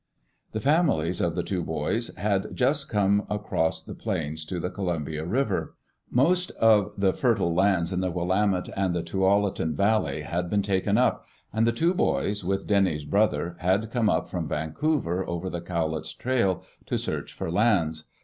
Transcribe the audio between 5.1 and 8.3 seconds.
River. Most of the fertile lands on the